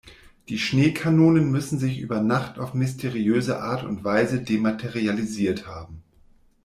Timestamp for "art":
3.61-3.83